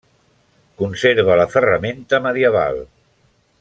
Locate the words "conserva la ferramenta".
0.81-2.23